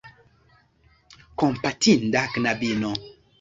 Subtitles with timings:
[1.39, 2.91] Kompatinda knabino!